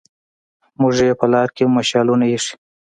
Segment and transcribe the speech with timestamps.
[0.79, 2.55] موږ يې په لار کې مشالونه ايښي